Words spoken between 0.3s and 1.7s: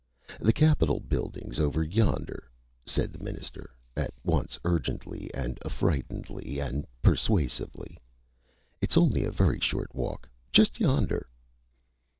"The capital building's